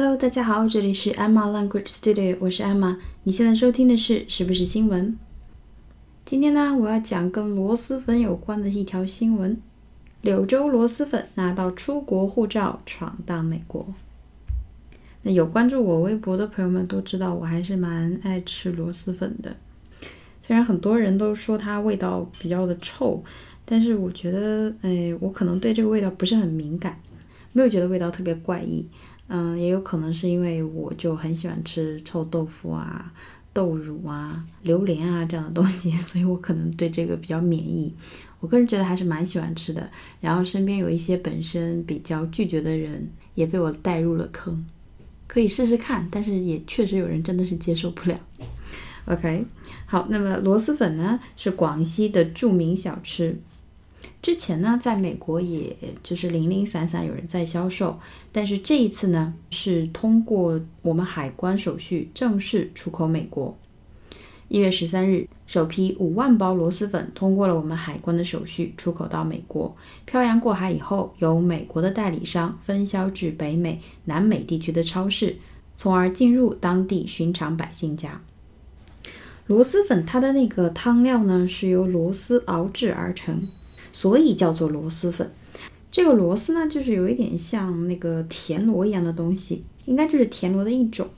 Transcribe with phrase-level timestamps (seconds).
[0.00, 2.98] Hello，大家好，这里是 Emma Language Studio，我是 Emma。
[3.24, 5.18] 你现在收听的是是不是新闻？
[6.24, 9.60] 今天呢，我要讲跟螺蛳粉有关的一条新闻：
[10.22, 13.92] 柳州螺蛳粉拿到出国护照，闯荡美国。
[15.22, 19.56] 那有关注我微博的朋友们都知道，我还是蛮爱吃螺蛳粉的。
[20.40, 23.20] 虽然很多人都说它味道比较的臭，
[23.64, 27.00] 但是我觉得，哎，我可能对这个味道不是很敏感，
[27.52, 28.86] 没有觉得味道特别怪异。
[29.28, 33.12] 嗯，也有可能是因为我就很喜欢吃臭豆腐啊、
[33.52, 37.94] 豆乳啊、榴莲啊这样的东西， 所以我可能对这个比较免疫。
[38.40, 39.90] 我个人觉得还是蛮喜欢吃的。
[40.20, 44.64] 然后身边有一些本身比较拒绝的人，也被我带入了坑，
[45.26, 46.06] 可以试试看。
[46.10, 48.18] 但是也确实有人真的是接受不了。
[49.06, 49.44] OK，
[49.86, 53.36] 好，那么螺蛳粉呢是广西的著名小吃。
[54.20, 57.98] 之前呢，在美国也就是零零散散有人在销售，
[58.32, 63.56] 但是这一次呢，是通过我们海关手续正式出口美国。
[64.48, 75.36] 一月十三日，首批五万包螺蛳粉通过了我们海关的手续，出口到美国，漂洋过海以后，由美国的代理商分销至北美、南美地区的超市，
[75.76, 78.20] 从而进入当地寻常百姓家。
[79.46, 83.46] 螺蛳粉它的那个汤料呢，是由螺蛳熬制而成。
[84.00, 85.28] 所以叫做螺蛳粉，
[85.90, 91.08] 这个螺丝呢，就是有一点像那个田螺一样的东西，应该就是田螺的一种。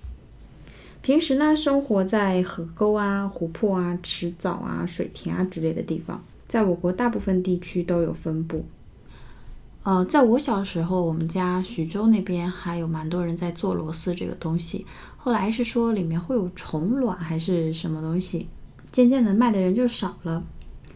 [1.02, 8.64] 平时呢，生活在河沟啊、湖泊啊、池沼啊、水田啊之类的地方，在我国大部分地区都有分布。
[9.82, 14.86] 呃，在我小时候，我们家徐州那边还有蛮多人在做螺丝这个东西。
[15.18, 18.48] 后来是说里面会有虫卵还是什么东西，
[18.90, 20.42] 渐渐的卖的人就少了。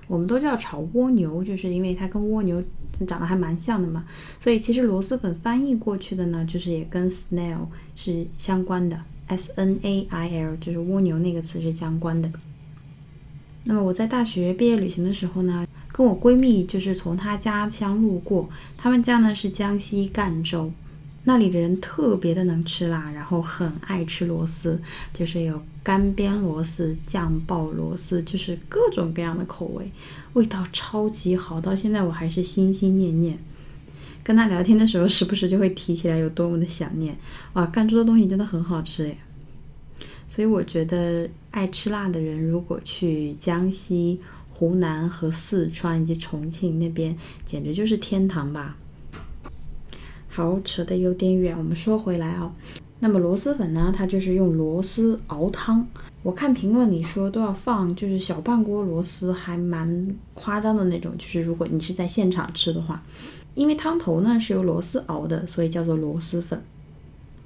[0.06, 2.62] 我们都叫炒蜗牛，就是因为它跟蜗牛
[3.06, 4.05] 长得还蛮像的嘛，
[4.38, 12.30] 所以其实螺蛳粉翻译过去的呢，就是也跟 snail 是相关的，s n a i l 就是蜗牛那个词是相关的。
[13.64, 20.70] 那么我在大学毕业旅行的时候呢，跟我闺蜜就是从她家乡路过，他们家呢是江西赣州。
[21.24, 24.79] 那里的人特别的能吃辣，然后很爱吃螺丝，
[25.12, 29.90] 就是有干煸螺丝、酱爆螺丝，就是各种各样的口味，
[30.35, 33.39] 味道超级好，到现在我还是心心念念。
[34.23, 37.17] 跟他聊天的时候，时不时就会提起来有多么的想念。
[37.55, 39.18] 哇，赣州的东西真的很好吃耶！
[40.27, 48.77] 所以我觉得爱吃辣的人，如果去江西、湖南和四川以及重庆那边，简直就是天堂吧。
[50.36, 52.52] 好，扯得有点远，我们说回来啊。
[52.98, 53.95] 那么螺蛳粉呢？
[53.96, 55.86] 它就是用螺蛳熬汤。
[56.24, 61.17] 我看评论里说都要放，就是小半锅螺蛳，还蛮夸张的那种。
[61.17, 63.00] 就是如果你是在现场吃的话，
[63.55, 66.61] 因为汤头呢是由螺蛳熬的，所以叫做螺蛳粉。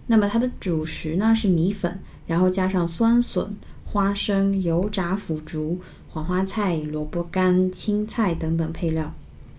[0.06, 3.54] 那么它的主食呢是米粉，然后加上酸笋、
[3.84, 5.78] 花生、油炸腐竹、
[6.08, 9.12] 黄花菜、萝卜干、青菜等等配料。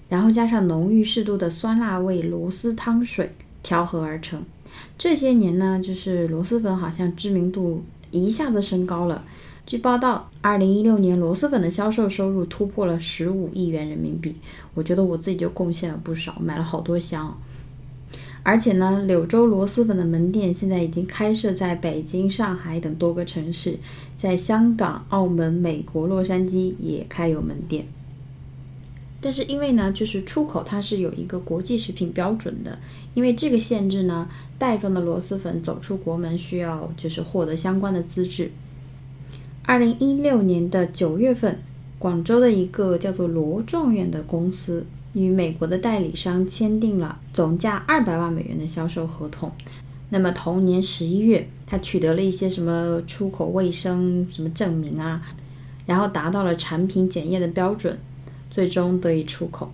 [0.10, 3.32] 然后加上浓郁适度的酸辣味螺丝汤水
[3.64, 4.44] 调和而成。
[4.98, 9.24] 这些年呢，就是螺蛳粉好像知名度一下子升高了。
[9.66, 14.36] 据报道，二零一六年螺蛳粉的销售收入突破了十五亿元人民币。
[14.74, 17.40] 我觉得我自己就贡献了不少，买了好多箱。
[18.42, 23.78] 而且呢，柳州螺蛳粉的门店现在已经开设在北京、上海等多个城市，
[24.16, 27.86] 在香港、澳门、美国洛杉矶也开有门店。
[29.22, 32.80] 但是因为呢，就是出口它是有一个国际食品标准的，
[33.14, 38.52] 因为这个限制呢，袋装的螺蛳粉走出国门需要就是获得相关的资质。
[39.64, 41.60] 二零一六年的九月份，
[42.00, 49.52] 广州的一个叫做罗状元的公司与美国的代理商签订了总价二百万美元的销售合同。
[50.10, 55.22] 那么同年十一月，他取得了一些什么出口卫生什么证明啊，
[55.86, 58.00] 然后达到了产品检验的标准。
[58.50, 59.72] 最终得以出口。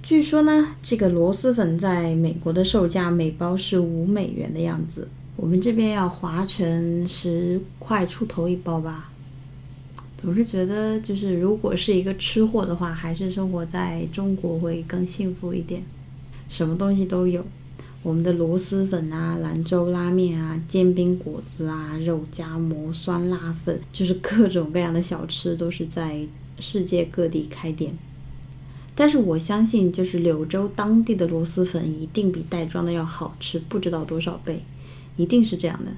[0.00, 9.10] 据说呢，这个螺蛳粉在美国的售价每包是五美元的样子，我们这边要划成十块出头一包吧。
[10.16, 15.82] 总是觉得，就是如果是一个吃货的话，还是生活在中国会更幸福一点，
[16.48, 17.44] 什么东西都有。
[18.02, 26.20] 我们的螺蛳粉啊，兰州拉面啊，煎饼果子啊，肉夹馍、酸辣粉，就是各种各样的小吃都是在。
[26.58, 27.92] 世界各地开店，
[28.94, 34.62] 但是我相信，就是柳州当地的螺蛳粉一定比袋装的要好吃，不知道多少倍，
[35.16, 35.90] 一定是这样的。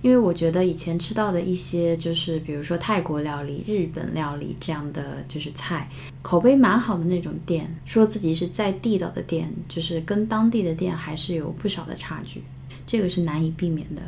[0.00, 5.88] 因为我觉得以前吃到的一些，就是比如说泰国料理、日本料理这样的就是菜，
[6.22, 12.42] 口碑蛮好的那种店，说自己是在地道的店，就是跟当地的店还是有不少的差距。
[12.84, 14.02] 这个是难以避免的。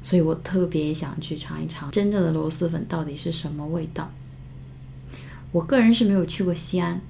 [0.00, 4.08] 所以我特别想去尝一尝真正的螺蛳粉到底是什么味道。
[5.52, 7.00] 我个人是没有去过西安，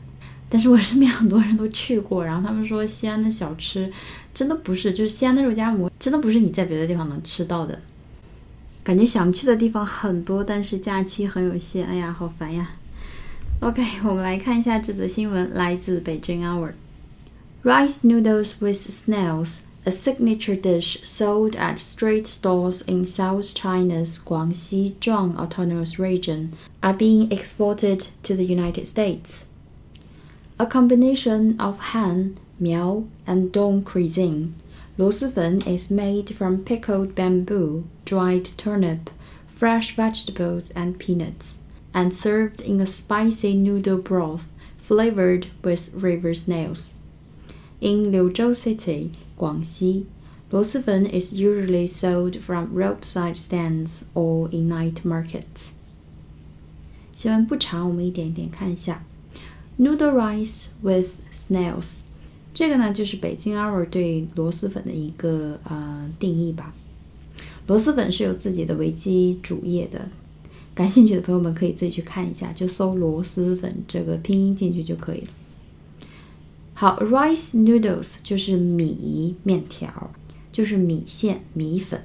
[0.49, 3.91] 但是我身边很多人都去过，然后他们说西安的小吃
[4.35, 7.81] 真的不是，就是西安的肉夹馍真的不是你在别的地方能吃到的。
[8.85, 12.71] 感觉想去的地方很多，但是假期很有限，哎呀，好烦呀。
[13.61, 16.73] OK，我们来看一下这则新闻，来自北京 Hour。
[17.63, 25.37] Rice noodles with snails, a signature dish sold at street stalls in South China's Guangxi Zhuang
[25.39, 29.47] Autonomous Region, are being exported to the United States.
[30.59, 34.55] A combination of Han, Miao, and Dong cuisine,
[34.99, 39.11] Luozifen is made from pickled bamboo, dried turnip,
[39.49, 41.59] fresh vegetables, and peanuts,
[41.93, 44.49] and served in a spicy noodle broth
[44.79, 46.95] flavored with river snails.
[47.81, 50.05] In Liuzhou City, Guangxi,
[50.51, 55.73] Luozifen is usually sold from roadside stands or in night markets.
[57.15, 59.05] 新闻不长，我们一点一点看一下。
[59.79, 62.01] Noodle rice with snails
[62.53, 66.75] 这个呢，就是北京 hour 对螺蛳粉的一个呃定义吧。
[67.67, 70.09] 螺蛳粉是有自己的维基主页的，
[70.75, 75.29] 感兴趣的朋友们可以自己去看一下，就搜螺蛳粉这个拼音进去就可以了。
[76.83, 80.11] 好，rice noodles 就是米面条，
[80.51, 82.03] 就是米线米粉，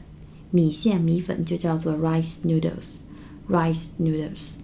[0.52, 4.58] 米线米粉就叫做 rice noodles，rice noodles。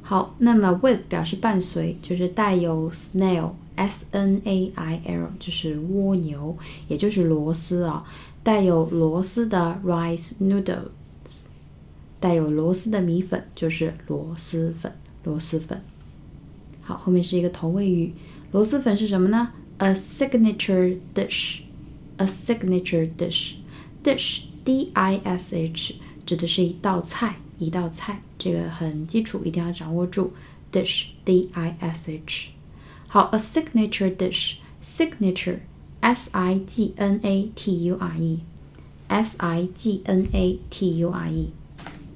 [0.00, 3.50] 好，那么 with 表示伴随，就是带有 snail。
[3.74, 8.04] S N A I L 就是蜗牛，也就是螺丝啊，
[8.44, 11.46] 带有螺丝的 rice noodles，
[12.20, 14.92] 带有螺丝的米粉就是螺蛳粉，
[15.24, 15.82] 螺蛳粉。
[16.82, 18.14] 好，后面是一个同位语，
[18.51, 19.51] 螺蛳粉是什么呢？
[19.77, 25.95] A signature dish，a signature dish，dish D I S H
[26.25, 30.31] 指的是一道菜，一道菜，这个很基础，一定要掌握住，
[30.71, 32.49] dish D I S H。
[33.07, 37.19] 好，a signature dish，signature，s i g n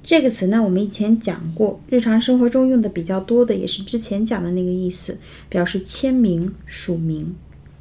[0.05, 5.17] 这个词呢，我们以前讲过，日常生活中用的比较多的，也是之前讲的那个意思，
[5.49, 7.35] 表示签名、署名。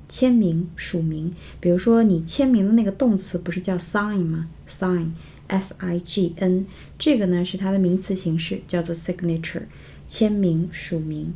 [0.08, 6.64] 签名、署名，比如说你签名的那个动词不是叫 sign 吗？sign，s i g n，
[6.98, 9.64] 这个呢是它的名词形式，叫做 signature，
[10.08, 11.34] 签名、署名。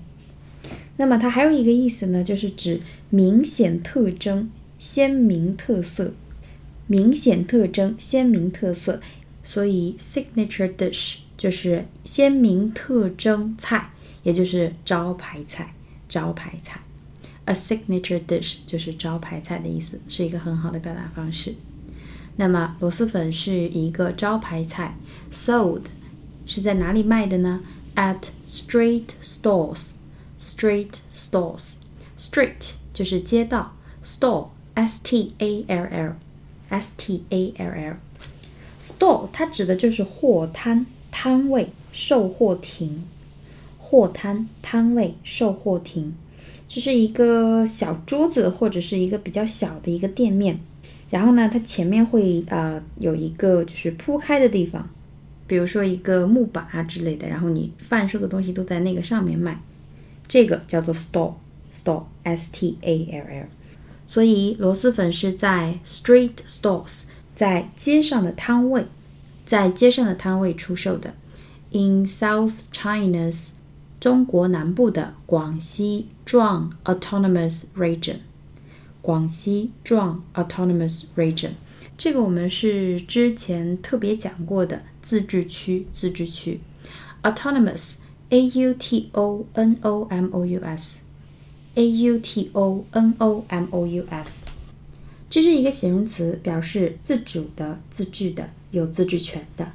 [0.97, 2.81] 那么它还有一个意思呢，就是指
[3.11, 6.15] 明显特征、鲜明特色、
[6.87, 9.01] 明显特征、鲜明特色。
[9.49, 13.93] 所以 signature dish 就是鲜明特征菜，
[14.23, 15.75] 也就是招牌菜。
[16.07, 16.83] 招牌菜
[17.47, 21.55] ，a signature dish 就是招牌菜的意思，是一个很好的表达方式。
[22.37, 24.95] 那么螺蛳粉是一个招牌菜
[25.33, 25.85] ，sold
[26.45, 27.63] 是在哪里卖的呢
[27.95, 29.93] ？At street stalls。
[30.39, 33.75] Street stalls，street 就是街道
[34.05, 37.97] ，stall S T A L L，S T A L L
[38.81, 43.05] Store 它指的就是货摊、摊位、售货亭。
[43.79, 46.13] 货摊、摊位、售货亭，
[46.67, 50.61] 就是一个小桌子或者是一个比较小的一个店面。
[51.09, 54.89] 然后呢，它前面会呃有一个就是铺开的地方，
[55.47, 59.63] 比如说一个木板啊之类的，然后你贩售的东西都在那个上面卖。
[60.27, 61.35] 这个叫做 store。
[61.71, 63.47] store s t a l l
[64.07, 67.03] 所以螺蛳粉是在 street stalls，
[67.39, 68.87] 在街上的摊位，
[69.47, 71.15] 在街上的摊位出售的。
[71.71, 73.51] In South China's
[74.01, 78.17] 中国南部的广西壮 autonomous region，
[79.01, 81.51] 广西壮 autonomous region，
[81.97, 86.59] 这个我们是之前特别讲过的自治区，自治区
[87.23, 87.99] autonomous。
[88.31, 93.69] a u t o n o m o u s，a u t o n o m
[93.71, 94.45] o u s，
[95.31, 99.73] 这是一个形容词，表示自主的、自治的、有自治权的。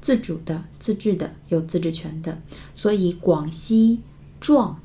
[0.00, 2.40] 自主的、自治的、有自治权的。
[2.74, 4.00] 所以广西
[4.40, 4.80] 壮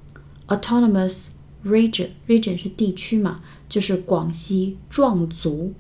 [0.48, 1.28] （autonomous
[1.64, 5.74] region），region 是地区嘛，就是广西壮族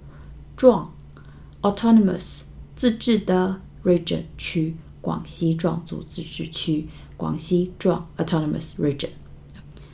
[0.55, 0.93] 壮
[1.61, 2.43] （autonomous）
[2.75, 6.87] 自治的 region 区，广西壮族自治区。
[7.17, 9.09] 广西壮 autonomous region。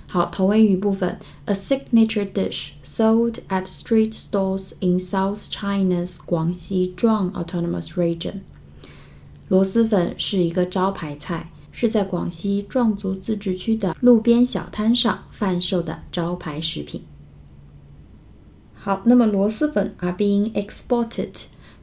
[0.09, 8.41] 好，同位语部分，a signature dish sold at street stalls in South China's 广西壮 autonomous region。
[9.49, 17.03] 螺蛳粉是一个招牌菜，是在广西壮族自治区的路边小摊上贩售的招牌食品。
[18.75, 21.33] 好，那么螺蛳粉 are being exported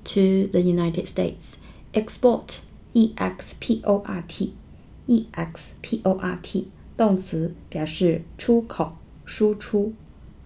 [0.03, 1.55] to the United States.
[1.93, 2.59] Export,
[2.93, 4.53] e x p o r t,
[5.07, 9.92] e x p o r t， 动词表示出口、输出、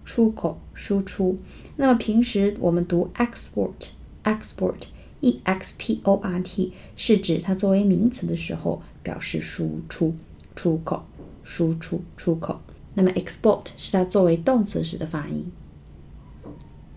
[0.03, 1.37] 出口、输出。
[1.77, 3.89] 那么平时我们读 export,
[4.23, 4.87] export,
[5.21, 10.13] e x p o r t，是指它作为名词的时候表示输出、
[10.55, 11.05] 出口、
[11.43, 12.59] 输出、出口。
[12.93, 15.51] 那么 export 是它作为动词时的发音。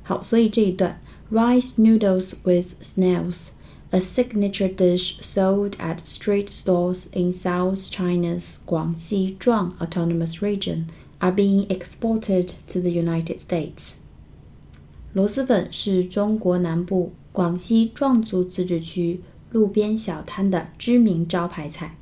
[0.03, 3.51] 好，所以这一段 rice noodles with snails。
[3.94, 10.86] A signature dish sold at street stalls in South China's Guangxi Zhuang Autonomous Region
[11.20, 13.96] are being exported to the United States.
[15.14, 21.96] 螺蛳粉是中国南部广西壮族自治区路边小摊的知名招牌菜，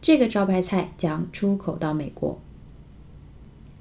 [0.00, 2.40] 这个招牌菜将出口到美国。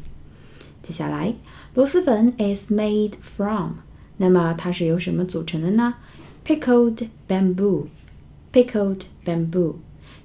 [0.84, 1.36] 接下来，
[1.74, 3.74] 螺蛳粉 is made from。
[4.18, 5.96] 那么它是由什么组成的呢？
[6.46, 9.76] Pickled bamboo，pickled bamboo。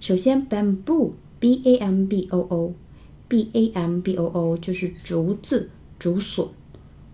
[0.01, 6.48] 首先，bamboo，b a m b o o，b a m b o o 就是竹子、竹笋、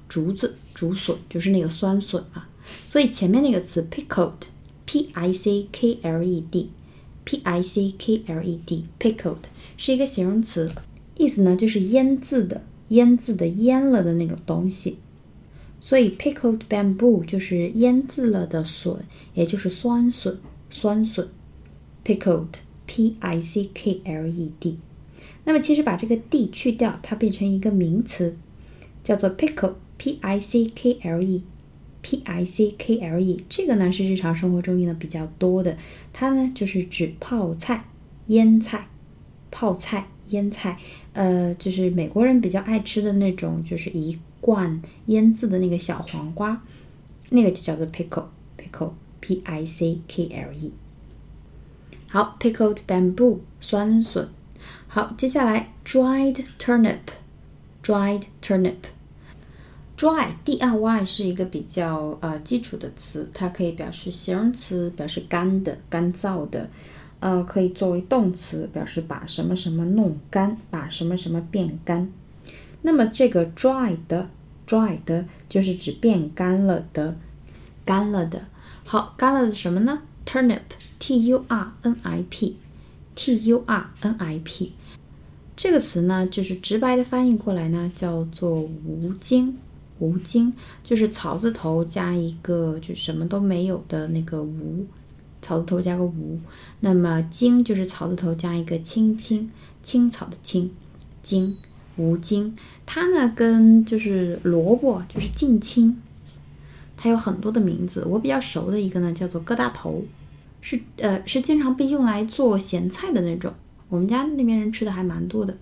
[0.08, 2.48] 竹子、竹笋，就是那个酸笋啊。
[2.88, 9.36] 所以前面那个词 pickled，p i c k l e d，p i c k l e d，pickled
[9.76, 10.72] 是一个形容词，
[11.18, 14.98] 意思呢就是腌制的、腌制的、腌了的那种东西。
[15.82, 19.00] 所以 pickled bamboo 就是腌制了的笋，
[19.34, 20.40] 也就是酸笋。
[20.70, 21.28] 酸笋
[22.06, 22.48] ，pickled
[22.88, 24.76] Pickled，
[25.44, 28.38] 那么其实把这个 d 去掉，它变成一个名词，
[29.04, 33.44] 叫做 pickle，p i c k l e，p i c k l e。
[33.50, 35.78] 这个呢是日常生活中用的比较多的，
[36.14, 37.86] 它呢就是指泡菜、
[38.28, 38.88] 腌菜、
[39.52, 40.78] 泡菜、腌菜。
[41.14, 44.18] 呃，就是美国人比较爱吃的那种，就是一。
[44.40, 46.64] 罐腌制的那个小黄瓜，
[47.32, 50.72] 那个就叫做 pickle，pickle，p i c k l e。
[52.10, 54.30] 好，pickled bamboo 酸笋。
[54.88, 66.70] 好，接下来 dried turnip，dried turnip，dry d r y 是一个比较呃基础的词，它可以表示形容词，表示干的、干燥的，
[67.20, 72.10] 呃，可以作为动词，表示把什么什么弄干，把什么什么变干。
[72.82, 74.30] 那么这个 dry 的
[74.66, 77.18] dry 的就是指变干了的，
[77.84, 78.46] 干了的。
[78.86, 80.62] 好，干了的什么呢？turnip
[81.00, 84.74] t u r n i p，t u r n i p
[85.56, 89.58] 这个词呢，就是直白的翻译过来呢，叫做无茎。
[90.00, 94.86] 无茎就是草字头加一个就什么都没有的那个无，
[95.42, 96.40] 草字头加个无。
[96.82, 99.50] 那么茎就是草字头加一个青青，
[99.82, 100.70] 青草的青，
[101.24, 101.58] 茎。
[101.96, 106.00] 无茎，它呢跟就是萝卜就是近亲，
[106.96, 108.06] 它有很多的名字。
[108.06, 110.06] 我比较熟的一个呢叫做疙瘩头，
[110.70, 113.54] 是呃是经常被用来做咸菜的那种。
[113.88, 115.58] 我们家那边人吃的还蛮多的。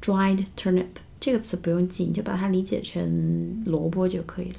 [0.00, 0.86] Dried turnip
[1.18, 4.58] 这个词不用记，你就把它理解成萝卜就可以了。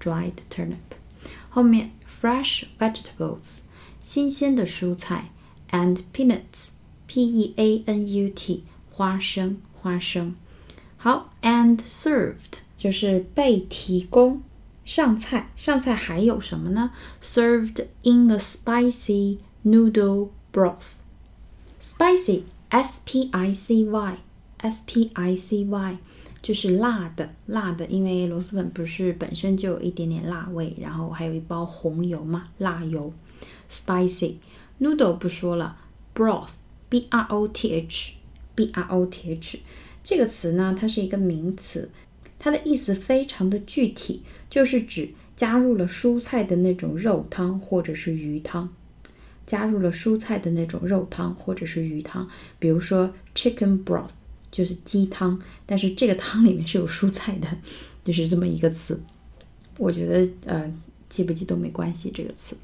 [0.00, 0.96] Dried turnip
[1.48, 3.60] 后面 fresh vegetables
[4.02, 5.30] 新鲜的蔬菜
[5.70, 6.70] and peanuts
[7.06, 10.34] p e a n u t 花生花生。
[10.96, 14.42] 好，and served 就是被提供
[14.88, 25.98] 上菜，上菜还有什么呢？Served in a spicy noodle broth，spicy，s p i c y，s p i c y，
[26.40, 33.12] 就是辣的，辣的，因为螺蛳粉不是本身就有一点点辣味，然后还有一包红油嘛，辣油
[33.70, 34.36] ，spicy。
[34.80, 35.76] noodle 不说了
[36.14, 39.58] ，broth，b r o t h，b r o t h，
[40.02, 41.90] 这个词呢，它是一个名词，
[42.48, 48.72] 它的意思非常的具体，就是指加入了蔬菜的那种肉汤或者是鱼汤。
[49.44, 52.26] 加入了蔬菜的那种肉汤或者是鱼汤，
[52.58, 54.10] 比如说 chicken broth
[54.50, 57.48] 就是鸡汤，但是这个汤里面是有蔬菜的，
[58.02, 58.98] 就是这么一个词。
[59.76, 60.72] 我觉得呃
[61.10, 62.56] 记不记都没关系这个词。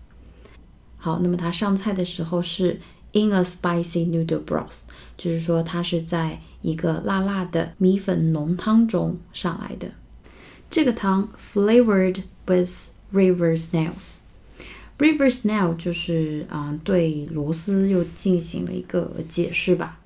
[0.97, 2.81] 好，那么它上菜的时候是
[3.15, 4.81] in a spicy noodle broth，
[5.17, 9.93] 就是说它是在一个辣辣的米粉浓汤中上来的。
[10.69, 14.19] 这个汤 flavored with river snails。
[14.99, 20.01] River snail 就是啊，对螺丝又进行了一个解释吧。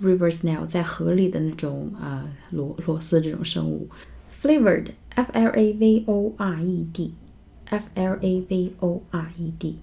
[0.00, 3.88] River snail 在河里的那种啊螺螺丝这种生物。
[4.42, 9.78] Flavored，f l a v o r e d，f l a v o r e d，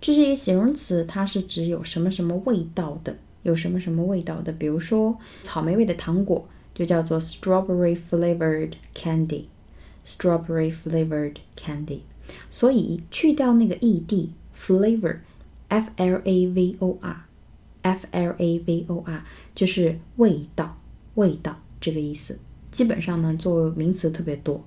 [0.00, 4.52] 这是一个形容词，它是指有什么什么味道的，有什么什么味道的。
[4.52, 12.00] 比如说草莓味的糖果就叫做 strawberry flavored candy，strawberry flavored candy。
[12.48, 19.24] 所以去掉那个 e d flavor，f l a v o r，f l a v o r
[19.54, 20.78] 就是味道，
[21.14, 22.38] 味道这个意思。
[22.70, 24.62] 基本上呢，作为名词特别多，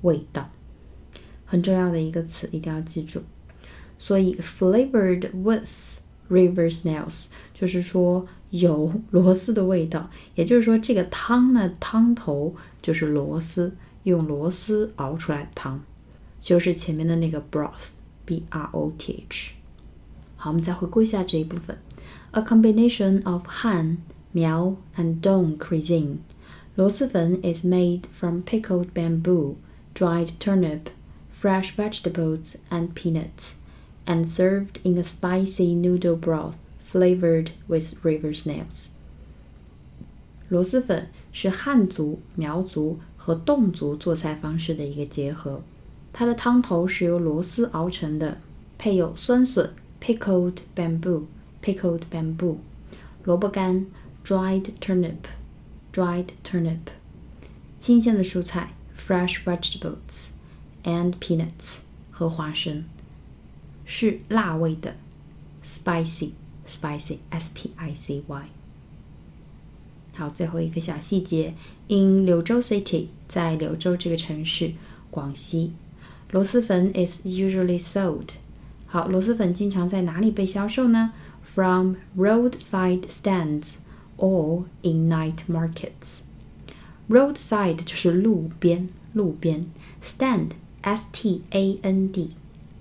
[0.00, 0.50] 味道
[1.44, 3.22] 很重要的一个词，一定要记住。
[4.01, 15.81] 所以 flavored with river snails 就是说有螺丝的味道，也就是说这个汤呢，汤头就是螺丝，用螺丝熬出来的汤。
[16.39, 19.53] 就是前面的那个 broth，b r o t h。
[20.37, 21.77] 好，我们再回顾一下这一部分。
[22.31, 23.97] A combination of Han,
[24.33, 26.17] Miao, and Dong cuisine.
[26.75, 29.55] 螺蛳粉 is made from pickled bamboo,
[29.95, 30.91] dried turnip,
[31.31, 33.55] fresh vegetables, and peanuts,
[34.05, 38.89] and served in a spicy noodle broth flavored with river snails.
[40.49, 45.61] 螺蛳粉是汉族、苗族和侗族做菜方式的一个结合。
[46.13, 48.39] 它的汤头是由螺丝熬成的，
[48.77, 52.57] 配有酸笋 （pickled bamboo），pickled bamboo，
[53.23, 53.85] 萝卜干
[54.25, 56.79] （dried turnip），dried turnip，
[57.77, 62.85] 新鲜的蔬菜 （fresh vegetables），and peanuts 和花生，
[63.94, 64.96] 是辣味的
[65.62, 68.44] （spicy），spicy，s-p-i-c-y。
[70.14, 71.52] 好，最后一个小细节
[71.88, 74.72] ，in 柳州 City，在柳州这个城市，
[75.10, 75.74] 广西。
[76.30, 78.28] 螺蛳粉 is usually sold。
[78.86, 83.74] 好，螺蛳粉经常在哪里被销售呢？From roadside stands
[84.16, 86.20] or in night markets。
[87.10, 89.60] Roadside 就是路边，路边。
[90.02, 92.30] Stand s t a n d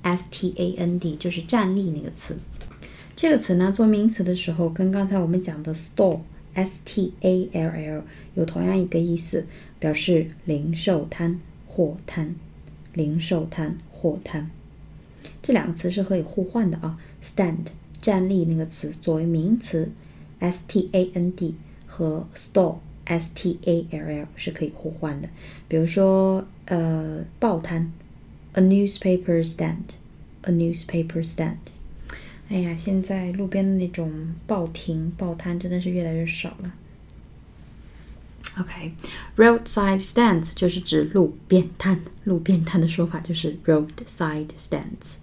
[0.01, 2.37] s t a n d 就是站立那个词。
[3.15, 6.21] 这个词呢，做名词的时候，跟刚才我们讲的 store
[6.53, 9.45] s t a l l 有同样一个意思，
[9.79, 12.35] 表示零售摊、货摊。
[12.93, 14.51] 零售摊、货摊，
[15.41, 16.99] 这两个词是可以互换的啊。
[17.23, 17.67] stand
[18.01, 19.89] 站立那个词作为名词
[20.39, 21.55] ，s t a n d
[21.87, 25.29] 和 store s t a l l 是可以互换的。
[25.69, 27.89] 比如说，呃，报摊
[28.53, 31.57] ，a newspaper stand，a newspaper stand。
[32.49, 36.73] 哎呀，现在路边的那种报亭、报摊真的是越来越少了。
[38.59, 45.15] OK，roadside stands 就是指路边摊，路边摊的说法就是 roadside stands。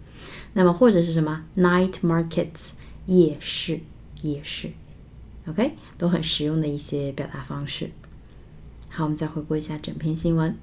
[0.55, 2.71] 那么或者是什么 night markets
[3.05, 3.81] 夜市，
[4.23, 4.71] 夜市。
[5.47, 7.91] OK，都很实用的一些表达方式。
[8.89, 10.57] 好，我们再回顾一下整篇新闻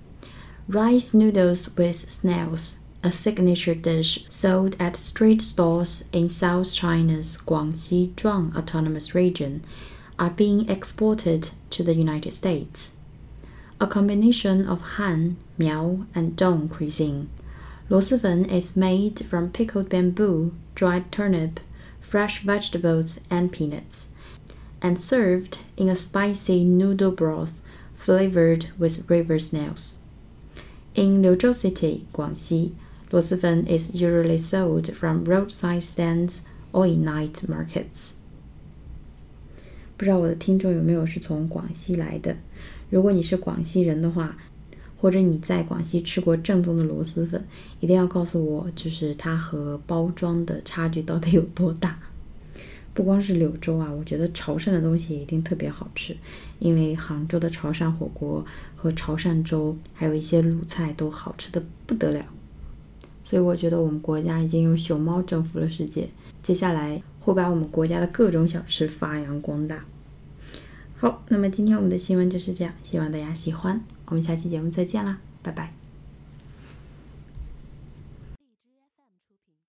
[0.67, 8.15] Rice noodles with snails, a signature dish sold at street stores in South China's Guangxi
[8.15, 9.61] Zhuang Autonomous Region,
[10.17, 12.93] are being exported to the United States.
[13.79, 17.29] A combination of Han, Miao, and Dong cuisine,
[17.87, 21.59] Luozifen is made from pickled bamboo, dried turnip,
[22.01, 24.09] fresh vegetables, and peanuts,
[24.81, 27.61] and served in a spicy noodle broth
[27.95, 29.99] flavored with river snails.
[30.97, 32.71] In Liuzhou City, Guangxi,
[33.09, 36.39] 螺蛳粉 is usually sold from roadside stands
[36.71, 38.13] or in night markets.
[39.97, 42.37] 不知道我的听众有没有是从广西来的？
[42.89, 44.37] 如果你是广西人的话，
[44.95, 47.45] 或者你在广西吃过正宗的螺蛳粉，
[47.81, 51.99] 一定要告诉我，就是它和包装的差距到底有多大。
[52.95, 56.15] 不光是柳州啊，我觉得潮汕的东西也一定特别好吃，
[56.59, 58.43] 因为杭州的潮汕火锅
[58.75, 62.25] 和潮汕粥，还有一些鲁菜都好吃的不得了。
[63.21, 66.07] 所以我觉得我们国家已经用熊猫征服了世界，
[66.41, 69.83] 接下来会把我们国家的各种小吃发扬光大。
[70.95, 73.81] 好，那么今天我们的新闻就是这样，希望大家喜欢。
[74.05, 75.84] 我们下期节目再见啦，拜拜。